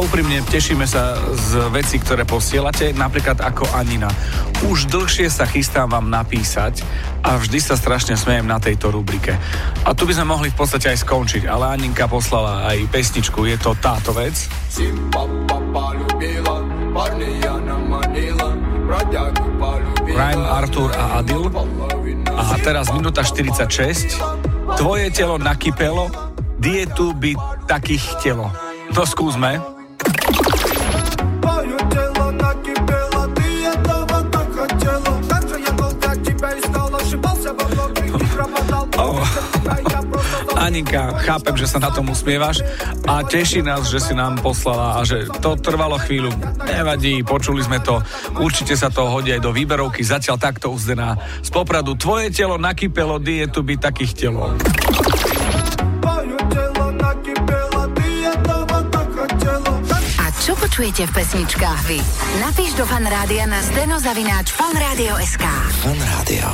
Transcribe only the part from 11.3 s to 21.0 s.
ale Aninka poslala aj pesničku, je to táto vec. Rhyme, Artur